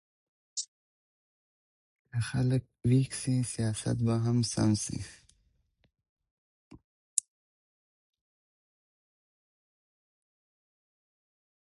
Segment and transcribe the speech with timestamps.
[2.07, 4.99] که خلګ ويښ سي سياست به هم سم سي.